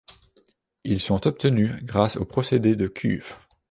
[0.83, 3.35] Ils sont obtenues grâce au procédé de cuve.